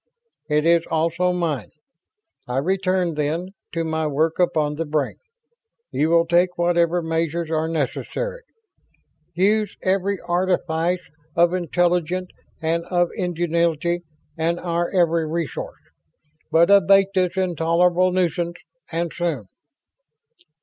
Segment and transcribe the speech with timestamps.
[0.49, 1.69] "It is also mine.
[2.47, 5.17] I return, then, to my work upon the Brain.
[5.91, 8.41] You will take whatever measures are necessary.
[9.35, 11.01] Use every artifice
[11.35, 12.33] of intellect
[12.63, 14.01] and of ingenuity
[14.39, 15.77] and our every resource.
[16.51, 18.55] But abate this intolerable nuisance,
[18.91, 19.45] and soon."